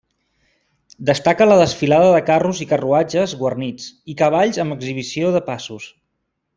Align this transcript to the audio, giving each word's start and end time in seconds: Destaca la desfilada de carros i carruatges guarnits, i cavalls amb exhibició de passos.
Destaca 1.09 1.47
la 1.49 1.57
desfilada 1.59 2.07
de 2.15 2.23
carros 2.31 2.63
i 2.65 2.67
carruatges 2.73 3.37
guarnits, 3.45 3.89
i 4.15 4.19
cavalls 4.25 4.61
amb 4.67 4.77
exhibició 4.81 5.35
de 5.41 5.47
passos. 5.55 5.91